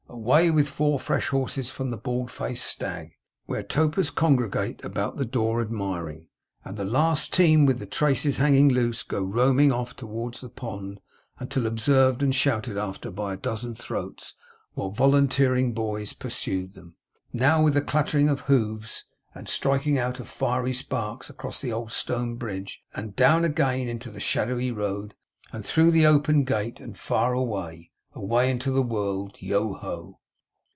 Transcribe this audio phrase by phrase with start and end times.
[0.13, 3.13] Away with four fresh horses from the Bald faced Stag,
[3.45, 6.27] where topers congregate about the door admiring;
[6.65, 10.99] and the last team with traces hanging loose, go roaming off towards the pond,
[11.39, 14.35] until observed and shouted after by a dozen throats,
[14.73, 16.95] while volunteering boys pursue them.
[17.31, 21.91] Now, with a clattering of hoofs and striking out of fiery sparks, across the old
[21.91, 25.15] stone bridge, and down again into the shadowy road,
[25.53, 29.37] and through the open gate, and far away, away, into the wold.
[29.41, 30.17] Yoho!